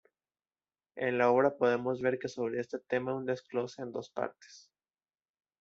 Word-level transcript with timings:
En 0.95 1.19
la 1.19 1.29
obra 1.29 1.57
podemos 1.57 2.01
ver 2.01 2.17
que 2.17 2.27
sobre 2.27 2.59
este 2.59 2.79
tema 2.79 3.13
un 3.13 3.27
desglose 3.27 3.83
en 3.83 3.91
dos 3.91 4.09
partes. 4.09 4.71